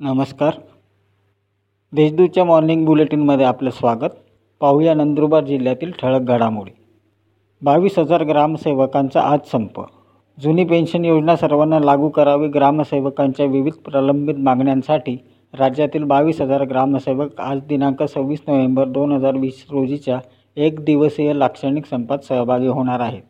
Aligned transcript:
नमस्कार. 0.00 0.50
देशदूतच्या 1.92 2.44
मॉर्निंग 2.44 2.84
बुलेटिनमध्ये 2.86 3.46
आपलं 3.46 3.70
स्वागत. 3.70 4.08
पाहूया 4.60 4.94
नंदुरबार 4.94 5.44
जिल्ह्यातील 5.44 5.92
ठळक 5.92 6.20
घडामोडी. 6.20 6.70
बावीस 7.62 7.98
हजार 7.98 8.24
ग्रामसेवकांचा 8.24 9.20
आज 9.20 9.38
संप. 9.52 9.80
जुनी 10.40 10.64
पेन्शन 10.64 11.04
योजना 11.04 11.36
सर्वांना 11.36 11.78
लागू 11.78 12.08
करावी 12.08 12.48
ग्रामसेवकांच्या 12.48 13.46
विविध 13.46 13.72
प्रलंबित 13.72 14.34
मागण्यांसाठी 14.38 15.16
राज्यातील 15.58 16.04
बावीस 16.04 16.40
हजार 16.40 16.64
ग्रामसेवक 16.64 17.40
आज 17.40 17.60
दिनांक 17.68 18.02
सव्वीस 18.02 18.42
नोव्हेंबर 18.48 18.88
दोन 18.88 19.12
हजार 19.12 19.36
वीस 19.36 19.66
रोजीच्या 19.70 20.20
एक 20.56 20.80
दिवसीय 20.80 21.32
लाक्षणिक 21.32 21.86
संपात 21.86 22.18
सहभागी 22.18 22.66
होणार 22.66 23.00
आहेत. 23.00 23.22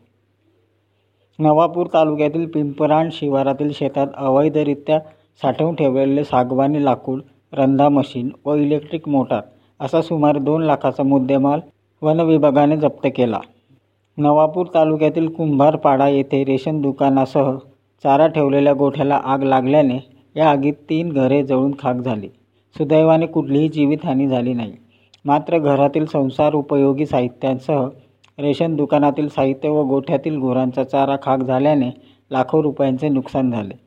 नवापूर 1.39 1.87
तालुक्यातील 1.93 2.47
पिंपराण 2.47 3.09
शिवारातील 3.11 3.71
शेतात 3.71 4.07
अवैधरित्या 4.15 4.99
साठवून 5.41 5.75
ठेवलेले 5.75 6.23
सागवानी 6.23 6.83
लाकूड 6.85 7.21
रंधा 7.53 7.89
मशीन 7.89 8.29
व 8.45 8.55
इलेक्ट्रिक 8.55 9.07
मोटार 9.09 9.41
असा 9.79 10.01
सुमारे 10.01 10.39
दोन 10.39 10.63
लाखाचा 10.63 11.03
मुद्देमाल 11.03 11.59
वन 12.01 12.19
विभागाने 12.19 12.77
जप्त 12.77 13.07
केला. 13.15 13.39
नवापूर 14.17 14.65
तालुक्यातील 14.73 15.27
कुंभारपाडा 15.27 16.07
येथे 16.07 16.43
रेशन 16.43 16.81
दुकानासह 16.81 17.51
चारा 18.03 18.27
ठेवलेल्या 18.27 18.73
गोठ्याला 18.73 19.15
आग 19.15 19.43
लागल्याने 19.43 19.99
या 20.35 20.49
आगीत 20.49 20.73
तीन 20.89 21.11
घरे 21.11 21.43
जळून 21.43 21.71
खाक 21.79 21.95
झाली. 21.95 22.27
सुदैवाने 22.75 23.25
कुठलीही 23.25 23.69
जीवितहानी 23.69 24.27
झाली 24.27 24.53
नाही. 24.53 24.73
मात्र 25.25 25.57
घरातील 25.57 26.05
संसार 26.05 26.53
उपयोगी 26.53 27.05
साहित्यांसह 27.05 27.87
रेशन 28.39 28.75
दुकानातील 28.75 29.27
साहित्य 29.27 29.69
व 29.69 29.83
गोठ्यातील 29.83 30.37
गुरांचा 30.37 30.83
चारा 30.83 31.15
खाक 31.21 31.43
झाल्याने 31.43 31.89
लाखो 32.31 32.63
रुपयांचे 32.63 33.09
नुकसान 33.09 33.51
झाले. 33.51 33.86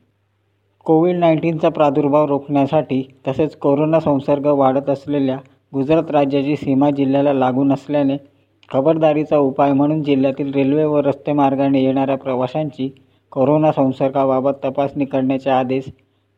कोविड 0.85 1.15
नाईन्टीनचा 1.15 1.69
प्रादुर्भाव 1.69 2.25
रोखण्यासाठी 2.25 3.03
तसेच 3.27 3.55
कोरोना 3.55 3.99
संसर्ग 3.99 4.47
वाढत 4.47 4.89
असलेल्या 4.89 5.37
गुजरात 5.73 6.11
राज्याची 6.11 6.55
सीमा 6.55 6.89
जिल्ह्याला 6.89 7.33
लागून 7.33 7.73
असल्याने 7.73 8.17
खबरदारीचा 8.71 9.37
उपाय 9.37 9.73
म्हणून 9.73 10.03
जिल्ह्यातील 10.03 10.53
रेल्वे 10.53 10.83
व 10.83 10.99
रस्ते 10.99 11.33
मार्गाने 11.33 11.83
येणाऱ्या 11.83 12.17
प्रवाशांची 12.17 12.89
कोरोना 13.31 13.71
संसर्गाबाबत 13.71 14.53
तपासणी 14.65 15.05
करण्याचे 15.05 15.49
आदेश 15.49 15.85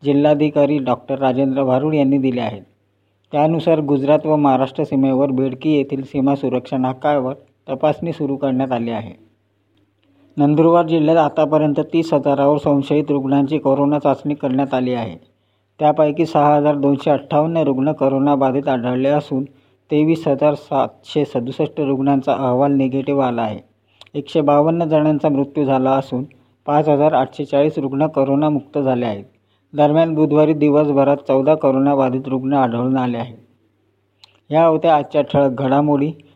जिल्हाधिकारी 0.03 0.77
डॉक्टर 0.77 1.19
राजेंद्र 1.19 1.63
भारुड 1.63 1.93
यांनी 1.93 2.17
दिले 2.17 2.41
आहेत. 2.41 2.61
त्यानुसार 3.31 3.79
गुजरात 3.79 4.25
व 4.25 4.35
महाराष्ट्र 4.35 4.83
सीमेवर 4.83 5.31
बेडकी 5.31 5.75
येथील 5.77 6.03
सीमा 6.03 6.35
सुरक्षा 6.35 6.77
नाक्यावर 6.77 7.33
तपासणी 7.69 8.13
सुरू 8.13 8.35
करण्यात 8.35 8.71
आली 8.71 8.91
आहे. 8.91 9.13
नंदुरबार 10.37 10.85
जिल्ह्यात 10.85 11.17
आतापर्यंत 11.17 11.79
तीस 11.79 12.13
हजारावर 12.13 12.57
संशयित 12.57 13.03
रुग्णांची 13.09 13.57
कोरोना 13.57 13.99
चाचणी 13.99 14.33
करण्यात 14.33 14.73
आली 14.73 14.93
आहे. 14.93 15.17
त्यापैकी 15.79 16.25
सहा 16.25 16.55
हजार 16.55 16.75
दोनशे 16.75 17.11
अठ्ठावन्न 17.11 17.57
रुग्ण 17.57 17.91
करोनाबाधित 17.91 18.67
आढळले 18.67 19.09
असून 19.09 19.43
तेवीस 19.91 20.27
हजार 20.27 20.53
सातशे 20.53 21.25
सदुसष्ट 21.25 21.81
रुग्णांचा 21.81 22.33
अहवाल 22.33 22.71
निगेटिव्ह 22.71 23.23
आला 23.23 23.41
आहे. 23.41 23.59
एकशे 24.13 24.41
बावन्न 24.41 24.85
जणांचा 24.85 25.29
मृत्यू 25.29 25.65
झाला 25.65 25.91
असून 25.91 26.23
पाच 26.65 26.89
हजार 26.89 27.13
आठशे 27.13 27.45
चाळीस 27.45 27.77
रुग्ण 27.77 28.07
करोनामुक्त 28.07 28.79
झाले 28.79 29.05
आहेत. 29.05 29.23
दरम्यान 29.73 30.13
बुधवारी 30.13 30.53
दिवसभरात 30.53 31.17
चौदा 31.27 31.55
करोनाबाधित 31.55 32.27
रुग्ण 32.27 32.53
आढळून 32.53 32.97
आले 32.97 33.17
आहेत. 33.17 33.37
ह्या 34.49 34.65
होत्या 34.65 34.95
आजच्या 34.95 35.21
ठळक 35.21 35.51
घडामोडी. 35.51 36.11